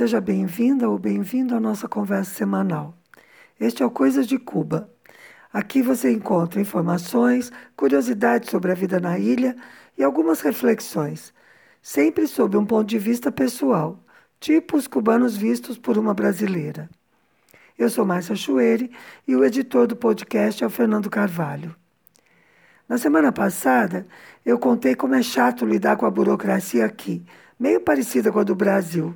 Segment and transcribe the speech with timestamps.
[0.00, 2.94] Seja bem-vinda ou bem-vindo à nossa conversa semanal.
[3.60, 4.90] Este é o Coisas de Cuba.
[5.52, 9.54] Aqui você encontra informações, curiosidades sobre a vida na ilha
[9.98, 11.34] e algumas reflexões,
[11.82, 14.02] sempre sob um ponto de vista pessoal,
[14.40, 16.88] tipo os cubanos vistos por uma brasileira.
[17.78, 18.90] Eu sou Márcia Chueire
[19.28, 21.76] e o editor do podcast é o Fernando Carvalho.
[22.88, 24.06] Na semana passada,
[24.46, 27.22] eu contei como é chato lidar com a burocracia aqui,
[27.58, 29.14] meio parecida com a do Brasil.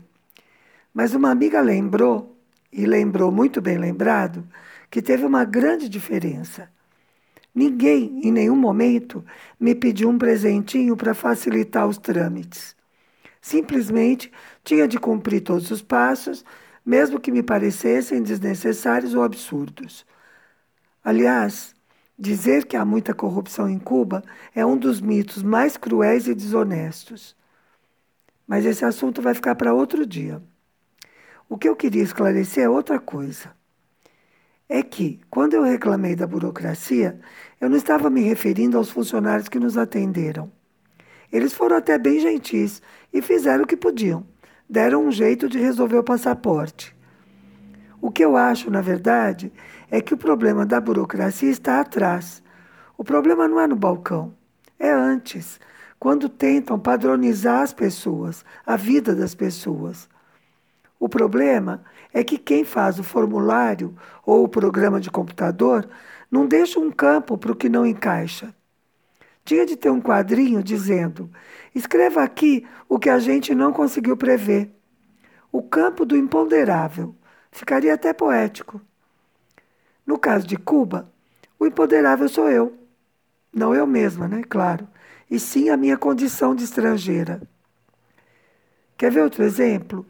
[0.95, 2.39] Mas uma amiga lembrou,
[2.73, 4.47] e lembrou muito bem lembrado,
[4.89, 6.71] que teve uma grande diferença.
[7.53, 9.25] Ninguém, em nenhum momento,
[9.59, 12.77] me pediu um presentinho para facilitar os trâmites.
[13.41, 14.31] Simplesmente
[14.63, 16.45] tinha de cumprir todos os passos,
[16.87, 20.07] mesmo que me parecessem desnecessários ou absurdos.
[21.03, 21.75] Aliás,
[22.17, 24.23] dizer que há muita corrupção em Cuba
[24.55, 27.37] é um dos mitos mais cruéis e desonestos.
[28.47, 30.41] Mas esse assunto vai ficar para outro dia.
[31.55, 33.53] O que eu queria esclarecer é outra coisa.
[34.69, 37.21] É que, quando eu reclamei da burocracia,
[37.61, 40.51] eu não estava me referindo aos funcionários que nos atenderam.
[41.31, 44.27] Eles foram até bem gentis e fizeram o que podiam.
[44.69, 46.93] Deram um jeito de resolver o passaporte.
[48.01, 49.53] O que eu acho, na verdade,
[49.89, 52.43] é que o problema da burocracia está atrás.
[52.99, 54.35] O problema não é no balcão,
[54.77, 55.61] é antes,
[56.01, 60.13] quando tentam padronizar as pessoas, a vida das pessoas.
[61.05, 65.87] O problema é que quem faz o formulário ou o programa de computador
[66.31, 68.55] não deixa um campo para o que não encaixa.
[69.45, 71.31] Tinha de ter um quadrinho dizendo:
[71.75, 74.75] escreva aqui o que a gente não conseguiu prever.
[75.53, 77.15] O campo do imponderável.
[77.53, 78.81] Ficaria até poético.
[80.07, 81.13] No caso de Cuba,
[81.61, 82.79] o imponderável sou eu.
[83.53, 84.43] Não eu mesma, né?
[84.49, 84.89] Claro.
[85.31, 87.43] E sim a minha condição de estrangeira.
[88.97, 90.07] Quer ver outro exemplo?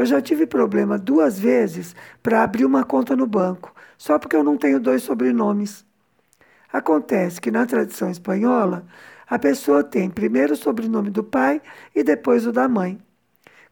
[0.00, 4.42] Eu já tive problema duas vezes para abrir uma conta no banco, só porque eu
[4.42, 5.84] não tenho dois sobrenomes.
[6.72, 8.86] Acontece que na tradição espanhola,
[9.28, 11.60] a pessoa tem primeiro o sobrenome do pai
[11.94, 12.98] e depois o da mãe.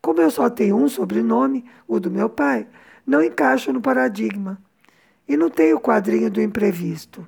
[0.02, 2.66] Como eu só tenho um sobrenome, o do meu pai,
[3.06, 4.60] não encaixo no paradigma.
[5.26, 7.26] E não tenho o quadrinho do imprevisto.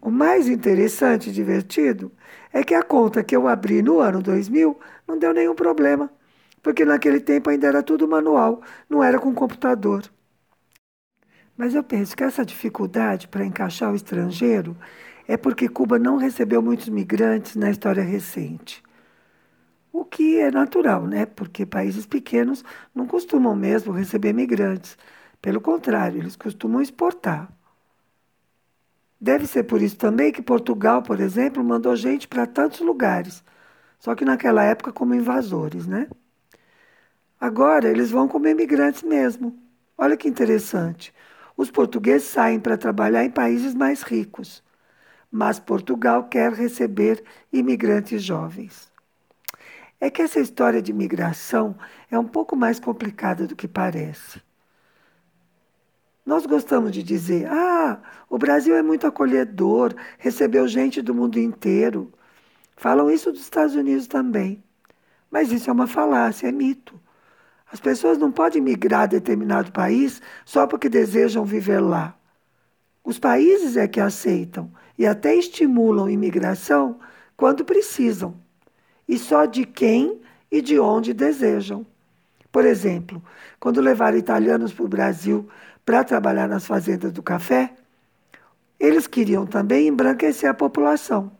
[0.00, 2.10] O mais interessante e divertido
[2.50, 6.10] é que a conta que eu abri no ano 2000 não deu nenhum problema
[6.62, 10.02] porque naquele tempo ainda era tudo manual, não era com computador.
[11.56, 14.76] Mas eu penso que essa dificuldade para encaixar o estrangeiro
[15.28, 18.82] é porque Cuba não recebeu muitos migrantes na história recente.
[19.92, 21.26] O que é natural, né?
[21.26, 24.96] Porque países pequenos não costumam mesmo receber migrantes.
[25.40, 27.48] Pelo contrário, eles costumam exportar.
[29.20, 33.44] Deve ser por isso também que Portugal, por exemplo, mandou gente para tantos lugares,
[33.98, 36.08] só que naquela época como invasores, né?
[37.42, 39.58] Agora eles vão como imigrantes mesmo.
[39.98, 41.12] Olha que interessante.
[41.56, 44.62] Os portugueses saem para trabalhar em países mais ricos,
[45.28, 48.92] mas Portugal quer receber imigrantes jovens.
[49.98, 51.76] É que essa história de imigração
[52.08, 54.40] é um pouco mais complicada do que parece.
[56.24, 58.00] Nós gostamos de dizer: ah,
[58.30, 62.12] o Brasil é muito acolhedor, recebeu gente do mundo inteiro.
[62.76, 64.62] Falam isso dos Estados Unidos também.
[65.28, 67.02] Mas isso é uma falácia, é mito.
[67.72, 72.14] As pessoas não podem migrar a determinado país só porque desejam viver lá.
[73.02, 77.00] Os países é que aceitam e até estimulam imigração
[77.34, 78.36] quando precisam,
[79.08, 81.84] e só de quem e de onde desejam.
[82.52, 83.22] Por exemplo,
[83.58, 85.48] quando levaram italianos para o Brasil
[85.84, 87.74] para trabalhar nas fazendas do café,
[88.78, 91.32] eles queriam também embranquecer a população.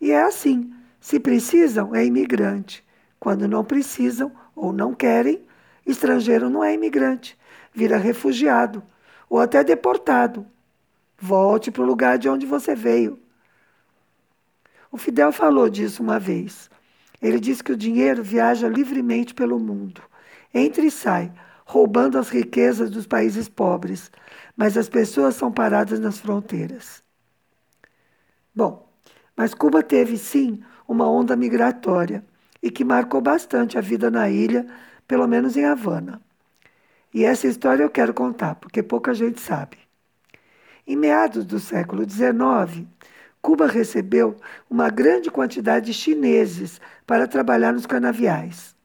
[0.00, 2.84] E é assim: se precisam, é imigrante.
[3.18, 5.44] Quando não precisam, ou não querem,
[5.86, 7.38] estrangeiro não é imigrante,
[7.72, 8.82] vira refugiado
[9.28, 10.46] ou até deportado.
[11.18, 13.18] Volte para o lugar de onde você veio.
[14.90, 16.70] O Fidel falou disso uma vez.
[17.20, 20.02] Ele disse que o dinheiro viaja livremente pelo mundo,
[20.52, 21.32] entra e sai,
[21.64, 24.10] roubando as riquezas dos países pobres,
[24.56, 27.02] mas as pessoas são paradas nas fronteiras.
[28.54, 28.88] Bom,
[29.36, 32.24] mas Cuba teve sim uma onda migratória
[32.62, 34.66] e que marcou bastante a vida na ilha,
[35.06, 36.20] pelo menos em Havana.
[37.12, 39.78] E essa história eu quero contar, porque pouca gente sabe.
[40.86, 42.86] Em meados do século XIX,
[43.40, 44.36] Cuba recebeu
[44.68, 48.76] uma grande quantidade de chineses para trabalhar nos canaviais.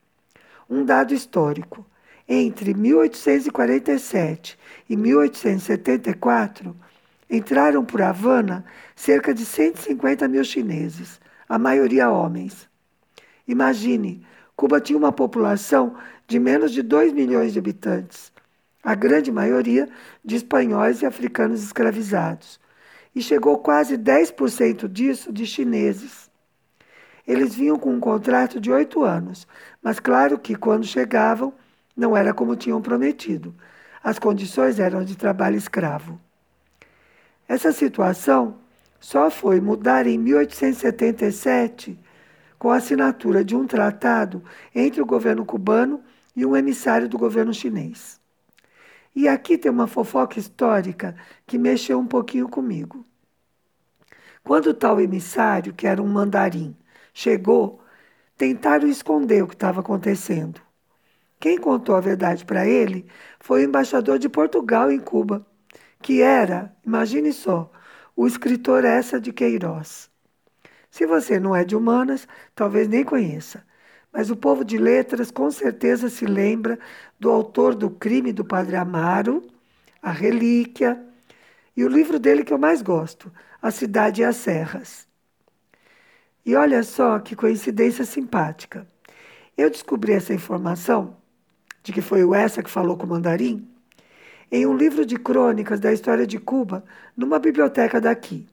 [0.69, 1.85] Um dado histórico:
[2.27, 4.57] entre 1847
[4.89, 6.75] e 1874,
[7.29, 8.63] entraram por Havana
[8.95, 11.19] cerca de 150 mil chineses,
[11.50, 12.70] a maioria homens.
[13.48, 14.26] Imagine
[14.62, 15.96] Cuba tinha uma população
[16.28, 18.32] de menos de 2 milhões de habitantes,
[18.84, 19.90] a grande maioria
[20.24, 22.60] de espanhóis e africanos escravizados.
[23.16, 26.30] E chegou quase 10% disso de chineses.
[27.28, 29.48] Eles vinham com um contrato de oito anos,
[29.82, 31.52] mas claro que quando chegavam
[31.98, 33.56] não era como tinham prometido.
[34.04, 36.22] As condições eram de trabalho escravo.
[37.48, 38.58] Essa situação
[39.00, 41.98] só foi mudar em 1877
[42.62, 44.44] com a assinatura de um tratado
[44.75, 46.04] entre o governo cubano
[46.36, 48.22] e um emissário do governo chinês.
[49.16, 51.16] E aqui tem uma fofoca histórica
[51.48, 53.04] que mexeu um pouquinho comigo.
[54.44, 56.78] Quando tal emissário, que era um mandarim,
[57.12, 57.81] chegou,
[58.38, 60.62] tentaram esconder o que estava acontecendo.
[61.40, 63.07] Quem contou a verdade para ele
[63.40, 65.44] foi o embaixador de Portugal em Cuba,
[66.00, 67.72] que era, imagine só,
[68.16, 70.11] o escritor Essa de Queiroz.
[70.92, 73.66] Se você não é de humanas, talvez nem conheça,
[74.12, 76.78] mas o povo de letras com certeza se lembra
[77.18, 79.42] do autor do Crime do Padre Amaro,
[80.02, 81.02] A Relíquia,
[81.76, 85.08] e o livro dele que eu mais gosto, A Cidade e as Serras.
[86.46, 88.86] E olha só que coincidência simpática.
[89.58, 91.16] Eu descobri essa informação,
[91.82, 93.66] de que foi o Essa que falou com o mandarim,
[94.52, 96.84] em um livro de crônicas da história de Cuba,
[97.16, 98.46] numa biblioteca daqui.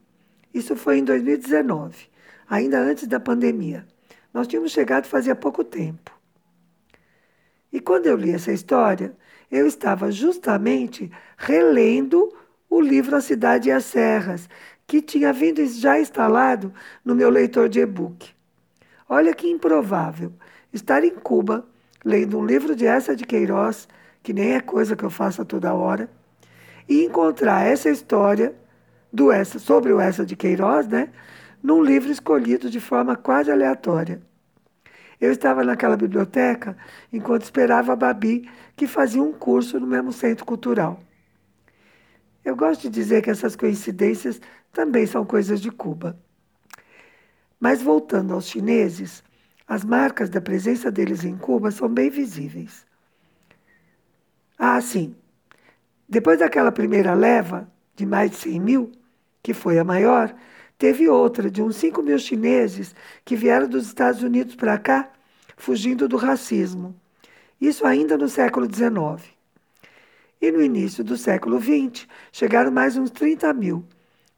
[0.55, 2.09] Isso foi em 2019,
[2.49, 3.87] ainda antes da pandemia.
[4.33, 6.17] Nós tínhamos chegado fazia pouco tempo.
[7.73, 9.15] E quando eu li essa história,
[9.51, 12.35] eu estava justamente relendo
[12.69, 14.49] o livro A Cidade e as Serras,
[14.87, 16.73] que tinha vindo já instalado
[17.05, 18.31] no meu leitor de e-book.
[19.09, 20.33] Olha que improvável
[20.73, 21.67] estar em Cuba
[22.05, 23.89] lendo um livro de Essa de Queiroz,
[24.23, 26.11] que nem é coisa que eu faço a toda hora,
[26.89, 28.55] e encontrar essa história
[29.13, 31.11] do Essa, sobre o Essa de Queiroz, né,
[31.63, 34.21] num livro escolhido de forma quase aleatória.
[35.21, 36.77] Eu estava naquela biblioteca
[37.13, 41.01] enquanto esperava a Babi, que fazia um curso no mesmo centro cultural.
[42.45, 44.41] Eu gosto de dizer que essas coincidências
[44.73, 46.19] também são coisas de Cuba.
[47.59, 49.25] Mas voltando aos chineses,
[49.67, 52.87] as marcas da presença deles em Cuba são bem visíveis.
[54.57, 55.15] Ah, sim.
[56.09, 58.93] Depois daquela primeira leva, de mais de 100 mil,
[59.43, 60.35] que foi a maior,
[60.79, 62.95] teve outra de uns 5 mil chineses
[63.25, 65.11] que vieram dos Estados Unidos para cá,
[65.57, 66.95] fugindo do racismo.
[67.61, 69.29] Isso ainda no século XIX.
[70.41, 73.85] E no início do século XX, chegaram mais uns 30 mil,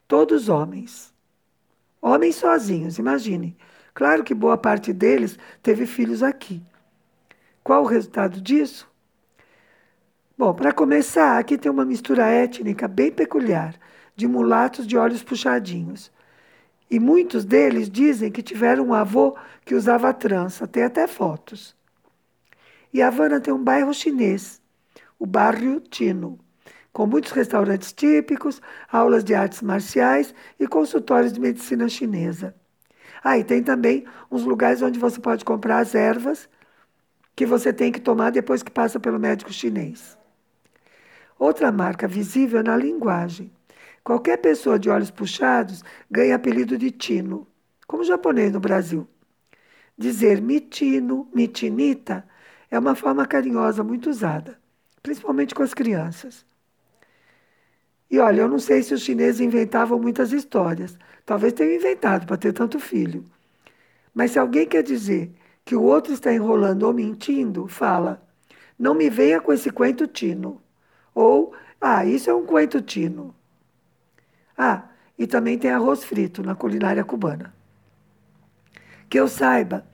[0.08, 1.12] todos homens.
[2.00, 3.54] Homens sozinhos, imaginem.
[3.92, 6.62] Claro que boa parte deles teve filhos aqui.
[7.62, 8.88] Qual o resultado disso?
[10.38, 13.74] Bom, para começar, aqui tem uma mistura étnica bem peculiar,
[14.16, 16.10] de mulatos de olhos puxadinhos.
[16.90, 21.76] E muitos deles dizem que tiveram um avô que usava trança, tem até fotos.
[22.92, 24.60] E Havana tem um bairro chinês,
[25.16, 26.38] o Barrio Tino,
[26.92, 28.60] com muitos restaurantes típicos,
[28.90, 32.54] aulas de artes marciais e consultórios de medicina chinesa.
[33.22, 36.48] Ah, e tem também uns lugares onde você pode comprar as ervas
[37.36, 40.18] que você tem que tomar depois que passa pelo médico chinês.
[41.38, 43.52] Outra marca visível é na linguagem.
[44.04, 47.46] Qualquer pessoa de olhos puxados ganha apelido de tino,
[47.86, 49.06] como japonês no Brasil.
[49.96, 52.26] Dizer mitino, mitinita
[52.70, 54.60] é uma forma carinhosa muito usada
[55.02, 56.44] principalmente com as crianças.
[58.10, 60.98] E olha, eu não sei se os chineses inventavam muitas histórias.
[61.24, 63.24] Talvez tenham inventado para ter tanto filho.
[64.12, 65.32] Mas se alguém quer dizer
[65.64, 68.20] que o outro está enrolando ou mentindo, fala:
[68.78, 70.60] não me venha com esse cuento tino.
[71.14, 73.34] Ou, ah, isso é um cuento tino.
[74.60, 74.88] Ah,
[75.18, 77.54] e também tem arroz frito na culinária cubana.
[79.08, 79.86] Que eu saiba,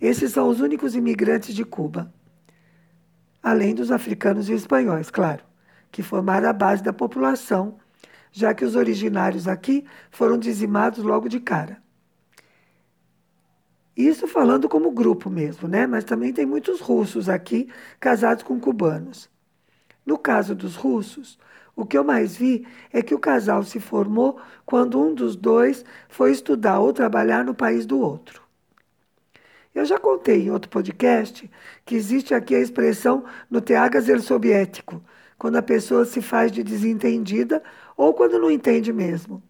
[0.00, 2.12] esses são os únicos imigrantes de Cuba
[3.42, 5.42] além dos africanos e espanhóis, claro,
[5.90, 7.78] que formaram a base da população,
[8.30, 11.82] já que os originários aqui foram dizimados logo de cara.
[13.96, 15.86] Isso falando como grupo mesmo, né?
[15.86, 19.28] Mas também tem muitos russos aqui casados com cubanos.
[20.06, 21.38] No caso dos russos,
[21.78, 25.84] o que eu mais vi é que o casal se formou quando um dos dois
[26.08, 28.42] foi estudar ou trabalhar no país do outro.
[29.72, 31.48] Eu já contei em outro podcast
[31.86, 35.00] que existe aqui a expressão no teagazer soviético,
[35.38, 37.62] quando a pessoa se faz de desentendida
[37.96, 39.40] ou quando não entende mesmo.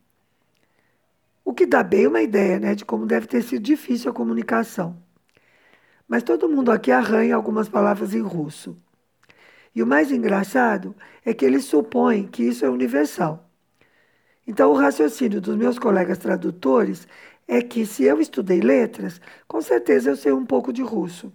[1.42, 5.02] O que dá bem uma ideia né, de como deve ter sido difícil a comunicação.
[6.06, 8.76] Mas todo mundo aqui arranha algumas palavras em russo.
[9.78, 10.92] E o mais engraçado
[11.24, 13.48] é que eles supõem que isso é universal.
[14.44, 17.06] Então, o raciocínio dos meus colegas tradutores
[17.46, 21.32] é que se eu estudei letras, com certeza eu sei um pouco de russo.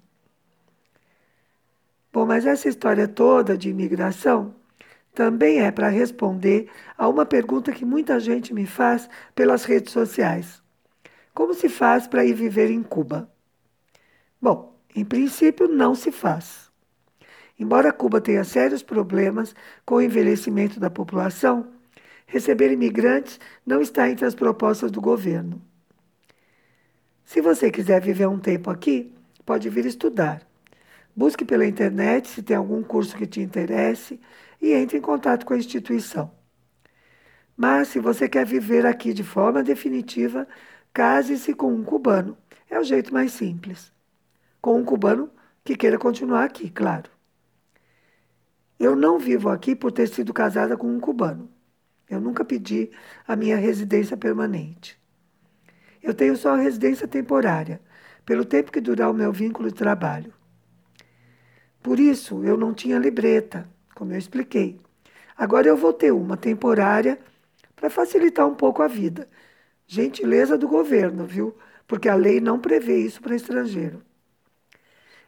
[2.11, 4.53] Bom, mas essa história toda de imigração
[5.15, 10.61] também é para responder a uma pergunta que muita gente me faz pelas redes sociais.
[11.33, 13.31] Como se faz para ir viver em Cuba?
[14.41, 16.62] Bom, em princípio não se faz.
[17.59, 19.55] Embora Cuba tenha sérios problemas
[19.85, 21.67] com o envelhecimento da população,
[22.25, 25.61] receber imigrantes não está entre as propostas do governo.
[27.23, 29.13] Se você quiser viver um tempo aqui,
[29.45, 30.41] pode vir estudar.
[31.15, 34.19] Busque pela internet se tem algum curso que te interesse
[34.61, 36.31] e entre em contato com a instituição.
[37.55, 40.47] Mas se você quer viver aqui de forma definitiva,
[40.93, 42.35] case-se com um cubano.
[42.69, 43.91] É o jeito mais simples.
[44.59, 45.29] Com um cubano
[45.63, 47.12] que queira continuar aqui, claro.
[48.79, 51.49] Eu não vivo aqui por ter sido casada com um cubano.
[52.09, 52.91] Eu nunca pedi
[53.27, 54.99] a minha residência permanente.
[56.01, 57.79] Eu tenho só a residência temporária,
[58.25, 60.33] pelo tempo que durar o meu vínculo de trabalho.
[61.81, 64.79] Por isso, eu não tinha libreta, como eu expliquei.
[65.37, 67.19] Agora eu vou ter uma temporária
[67.75, 69.27] para facilitar um pouco a vida.
[69.87, 71.55] Gentileza do governo, viu?
[71.87, 74.01] Porque a lei não prevê isso para estrangeiro.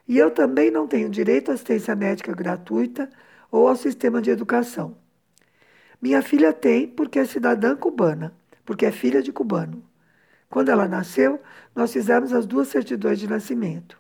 [0.08, 3.10] E eu também não tenho direito à assistência médica gratuita
[3.56, 4.98] ou ao sistema de educação.
[6.02, 8.36] Minha filha tem porque é cidadã cubana,
[8.66, 9.82] porque é filha de cubano.
[10.50, 11.42] Quando ela nasceu,
[11.74, 13.98] nós fizemos as duas certidões de nascimento.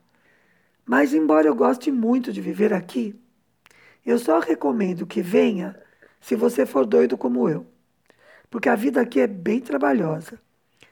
[0.85, 3.15] Mas, embora eu goste muito de viver aqui,
[4.05, 5.73] eu só recomendo que venha
[6.19, 7.65] se você for doido como eu.
[8.49, 10.37] Porque a vida aqui é bem trabalhosa.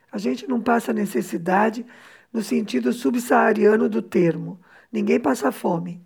[0.10, 1.86] A gente não passa necessidade
[2.32, 4.58] no sentido subsaariano do termo.
[4.90, 6.02] Ninguém passa fome.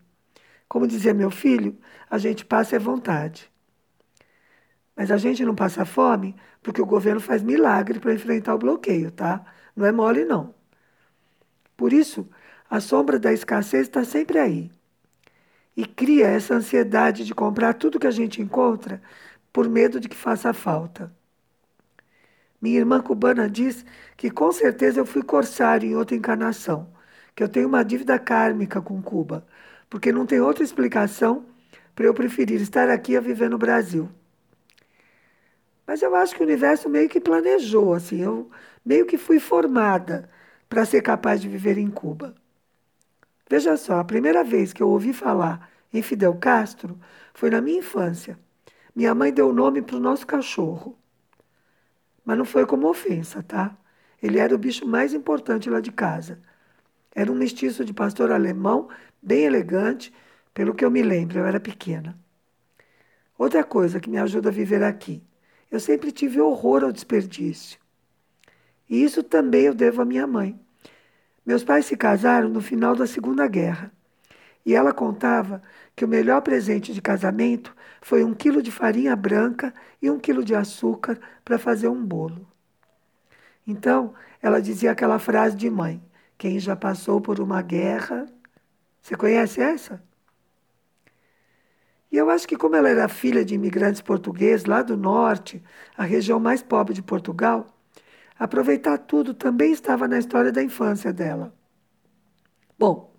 [0.67, 1.77] Como dizia meu filho,
[2.09, 3.51] a gente passa é vontade.
[4.95, 9.11] Mas a gente não passa fome porque o governo faz milagre para enfrentar o bloqueio,
[9.11, 9.45] tá?
[9.75, 10.55] Não é mole, não.
[11.75, 12.27] Por isso,
[12.69, 14.71] a sombra da escassez está sempre aí.
[15.75, 19.01] E cria essa ansiedade de comprar tudo que a gente encontra
[19.53, 21.11] por medo de que faça falta.
[22.59, 23.85] Minha irmã cubana diz
[24.15, 26.91] que com certeza eu fui corsário em outra encarnação,
[27.35, 29.45] que eu tenho uma dívida kármica com Cuba,
[29.89, 31.45] porque não tem outra explicação
[31.97, 34.07] para eu preferir estar aqui a viver no Brasil.
[35.87, 38.51] Mas eu acho que o universo meio que planejou, assim, eu
[38.85, 40.29] meio que fui formada
[40.69, 42.35] para ser capaz de viver em Cuba.
[43.49, 46.99] Veja só, a primeira vez que eu ouvi falar em Fidel Castro
[47.33, 48.37] foi na minha infância.
[48.95, 50.95] Minha mãe deu o nome para o nosso cachorro.
[52.23, 53.75] Mas não foi como ofensa, tá?
[54.21, 56.39] Ele era o bicho mais importante lá de casa.
[57.15, 58.87] Era um mestiço de pastor alemão,
[59.19, 60.13] bem elegante,
[60.57, 62.17] pelo que eu me lembro, eu era pequena.
[63.37, 65.23] Outra coisa que me ajuda a viver aqui.
[65.69, 67.79] Eu sempre tive horror ao desperdício.
[68.89, 70.59] E isso também eu devo à minha mãe.
[71.45, 73.91] Meus pais se casaram no final da Segunda Guerra.
[74.65, 75.61] E ela contava
[75.95, 79.71] que o melhor presente de casamento foi um quilo de farinha branca
[80.01, 82.47] e um quilo de açúcar para fazer um bolo.
[83.67, 86.01] Então, ela dizia aquela frase de mãe:
[86.35, 88.25] quem já passou por uma guerra.
[89.03, 90.01] Você conhece essa?
[92.11, 95.61] E eu acho que, como ela era filha de imigrantes portugueses lá do norte,
[95.97, 97.77] a região mais pobre de Portugal,
[98.39, 101.53] Aproveitar tudo também estava na história da infância dela.
[102.77, 103.11] Bom,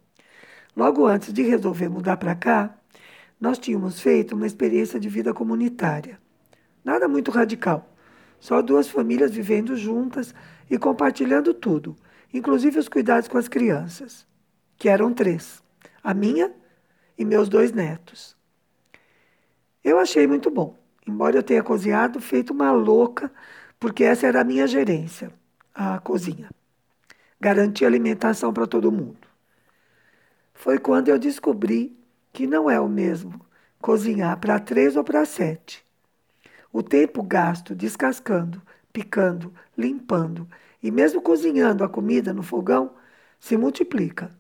[0.77, 2.79] logo antes de resolver mudar para cá,
[3.41, 6.21] nós tínhamos feito uma experiência de vida comunitária.
[6.85, 7.93] Nada muito radical,
[8.39, 10.33] só duas famílias vivendo juntas
[10.71, 11.97] e compartilhando tudo,
[12.33, 14.25] inclusive os cuidados com as crianças,
[14.77, 15.63] que eram três:
[16.03, 16.53] a minha
[17.19, 18.38] e meus dois netos.
[19.89, 20.77] Eu achei muito bom,
[21.07, 23.33] embora eu tenha cozinhado feito uma louca
[23.81, 25.33] porque essa era a minha gerência,
[25.75, 26.51] a cozinha.
[27.41, 29.27] Garantir alimentação para todo mundo.
[30.53, 31.99] Foi quando eu descobri
[32.35, 33.41] que não é o mesmo
[33.81, 35.83] cozinhar para três ou para sete.
[36.71, 38.61] O tempo gasto descascando,
[38.93, 40.47] picando, limpando
[40.83, 42.93] e mesmo cozinhando a comida no fogão
[43.41, 44.31] se multiplica.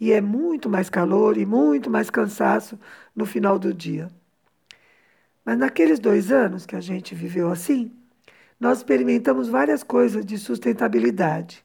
[0.00, 2.76] E é muito mais calor e muito mais cansaço
[3.14, 4.10] no final do dia.
[5.48, 7.90] Mas naqueles dois anos que a gente viveu assim,
[8.60, 11.62] nós experimentamos várias coisas de sustentabilidade.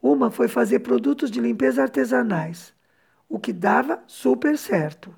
[0.00, 2.72] Uma foi fazer produtos de limpeza artesanais,
[3.28, 5.14] o que dava super certo.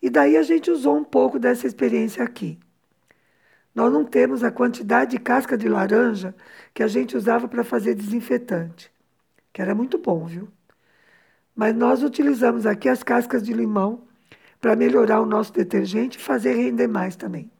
[0.00, 2.58] E daí a gente usou um pouco dessa experiência aqui.
[3.74, 6.34] Nós não temos a quantidade de casca de laranja
[6.72, 8.90] que a gente usava para fazer desinfetante,
[9.52, 10.48] que era muito bom, viu?
[11.54, 14.07] Mas nós utilizamos aqui as cascas de limão
[14.60, 17.50] para melhorar o nosso detergente e fazer render mais também.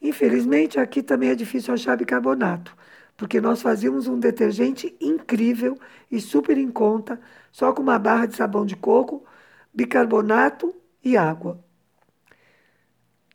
[0.00, 2.76] Infelizmente, aqui também é difícil achar bicarbonato,
[3.16, 5.76] porque nós fazíamos um detergente incrível
[6.10, 9.24] e super em conta, só com uma barra de sabão de coco,
[9.74, 11.62] bicarbonato e água.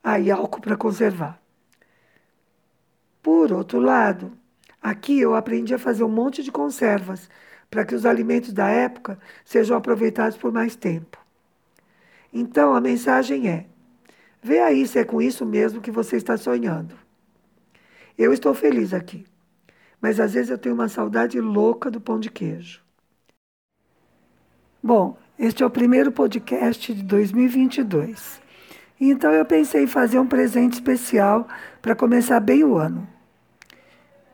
[0.04, 1.42] Aí ah, álcool para conservar.
[3.22, 4.38] Por outro lado,
[4.82, 7.30] aqui eu aprendi a fazer um monte de conservas
[7.70, 11.23] para que os alimentos da época sejam aproveitados por mais tempo.
[12.34, 13.68] Então a mensagem é:
[14.42, 16.96] vê aí se é com isso mesmo que você está sonhando.
[18.18, 19.26] Eu estou feliz aqui
[20.04, 22.82] mas às vezes eu tenho uma saudade louca do pão de queijo.
[24.84, 28.42] Bom, este é o primeiro podcast de 2022.
[29.00, 31.48] Então eu pensei em fazer um presente especial
[31.82, 33.08] para começar bem o ano.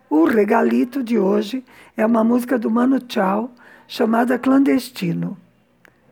[0.10, 1.64] O regalito de hoje
[1.96, 3.52] é uma música do Mano Chao
[3.88, 5.38] chamada Clandestino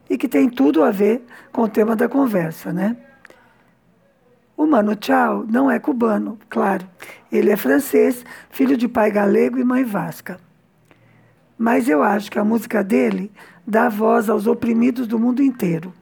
[0.09, 2.95] e que tem tudo a ver com o tema da conversa, né?
[4.55, 6.87] O Mano Chao não é cubano, claro.
[7.31, 10.39] Ele é francês, filho de pai galego e mãe vasca.
[11.57, 13.31] Mas eu acho que a música dele
[13.65, 15.93] dá voz aos oprimidos do mundo inteiro.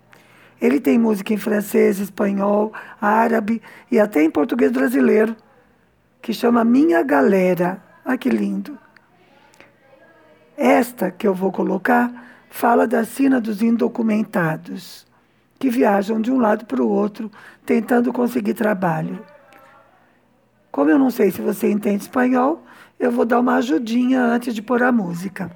[0.62, 2.72] Ele tem música em francês, espanhol,
[3.02, 5.36] árabe e até em português brasileiro,
[6.22, 7.84] que chama Minha Galera.
[8.06, 8.78] Ah, que lindo!
[10.58, 12.10] Esta que eu vou colocar
[12.56, 15.06] fala da sina dos indocumentados
[15.60, 17.30] que viajam de um lado para o outro
[17.66, 19.22] tentando conseguir trabalho.
[20.72, 22.64] Como eu não sei se você entende espanhol,
[22.98, 25.52] eu vou dar uma ajudinha antes de pôr a música.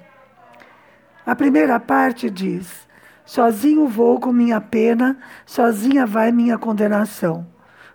[1.24, 2.86] A primeira parte diz:
[3.24, 5.16] Sozinho vou com minha pena,
[5.46, 7.46] sozinha vai minha condenação.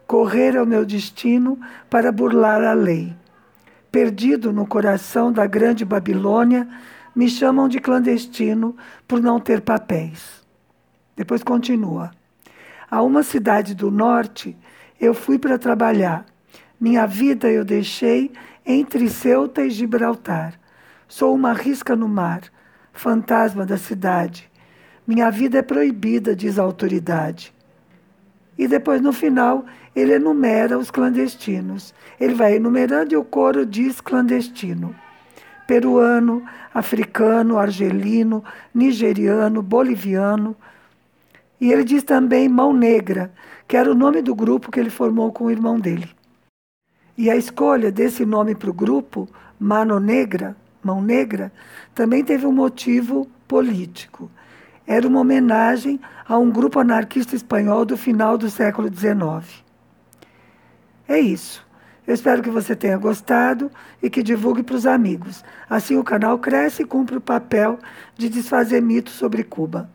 [0.08, 1.60] Correr é o meu destino
[1.92, 3.16] para burlar a lei.
[3.92, 6.68] Perdido no coração da grande Babilônia,
[7.16, 8.76] me chamam de clandestino
[9.08, 10.44] por não ter papéis.
[11.16, 12.12] Depois continua.
[12.92, 14.56] A uma cidade do norte
[15.00, 16.26] eu fui para trabalhar.
[16.80, 18.32] Minha vida eu deixei
[18.66, 20.60] entre Ceuta e Gibraltar.
[21.08, 22.42] Sou uma risca no mar,
[22.92, 24.52] fantasma da cidade.
[25.08, 27.54] Minha vida é proibida, diz a autoridade.
[28.58, 31.94] E depois, no final, ele enumera os clandestinos.
[32.20, 34.96] Ele vai enumerando e o coro diz clandestino.
[35.68, 40.56] Peruano, africano, argelino, nigeriano, boliviano,
[41.60, 43.32] e ele diz também Mão Negra,
[43.68, 46.10] que era o nome do grupo que ele formou com o irmão dele.
[47.18, 49.28] E a escolha desse nome para o grupo,
[49.60, 51.52] Mano Negra, Mão Negra,
[51.94, 54.30] também teve um motivo político.
[54.86, 59.64] Era uma homenagem a um grupo anarquista espanhol do final do século XIX.
[61.08, 61.65] É isso.
[62.08, 65.44] Eu espero que você tenha gostado e que divulgue para os amigos.
[65.70, 67.80] Assim o canal cresce e cumpre o papel
[68.16, 69.90] de desfazer mitos sobre Cuba.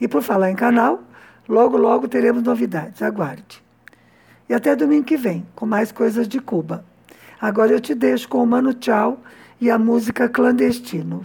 [0.00, 1.02] E por falar em canal,
[1.48, 3.02] logo, logo teremos novidades.
[3.02, 3.62] Aguarde.
[4.48, 6.84] E até domingo que vem, com mais coisas de Cuba.
[7.40, 9.20] Agora eu te deixo com o Mano Tchau
[9.60, 11.24] e a música Clandestino.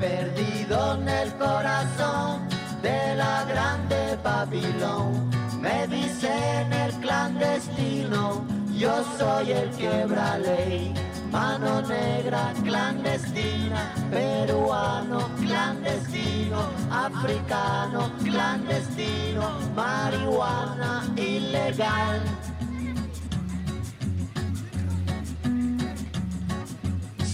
[0.00, 2.48] perdido en el corazón
[2.82, 5.30] de la grande Babilón.
[5.60, 10.94] Me dicen el clandestino, yo soy el quiebra ley.
[11.30, 16.60] Mano negra clandestina, peruano clandestino,
[16.90, 22.20] africano clandestino, marihuana ilegal.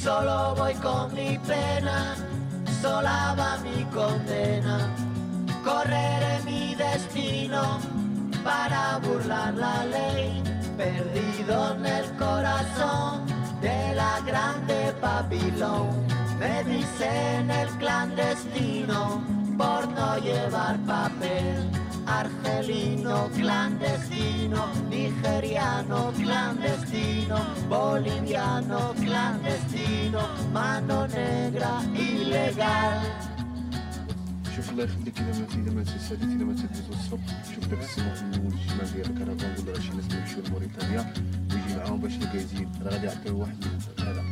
[0.06, 2.15] Solo voy con mi pena,
[2.86, 4.76] sola va mi condena,
[5.68, 7.62] correré mi destino
[8.44, 10.42] para burlar la ley,
[10.76, 13.26] perdido en el corazón
[13.60, 15.90] de la grande Babilón.
[16.40, 19.00] Me dicen el clandestino,
[19.60, 21.85] por no llevar papel.
[22.06, 27.38] Argelino clandestino, nigeriano clandestino,
[27.68, 30.20] boliviano clandestino,
[30.52, 33.02] mano negra ilegal.
[34.56, 38.14] شوف الله يخليك اذا ما اذا ما تساليت اذا ما تدوز الصبح شوف داك السيمون
[38.14, 41.12] في الأول الشمال ديال الكرفان ولا شي ناس يمشيو لموريتانيا
[41.52, 43.64] ويجي معاهم باش يلقى يزيد راه غادي يعطيو واحد
[44.00, 44.24] هذا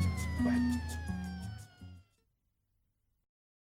[0.47, 0.63] واحد